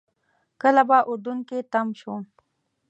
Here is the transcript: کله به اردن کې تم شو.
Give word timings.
کله 0.61 0.81
به 0.89 0.97
اردن 1.09 1.37
کې 1.47 1.59
تم 1.71 1.87
شو. 1.99 2.15